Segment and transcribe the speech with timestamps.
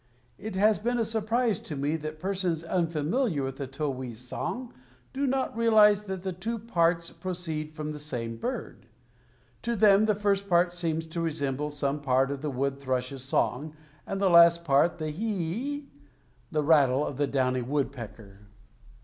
[0.39, 4.73] It has been a surprise to me that persons unfamiliar with the towhee's song
[5.13, 8.87] do not realize that the two parts proceed from the same bird.
[9.61, 13.75] To them the first part seems to resemble some part of the wood thrush's song
[14.07, 15.91] and the last part the he e e e
[16.51, 18.47] the rattle of downy woodpecker.